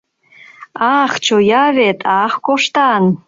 Ах, 0.99 1.13
чоя 1.25 1.65
вет, 1.77 1.99
ах, 2.23 2.33
коштан! 2.45 3.03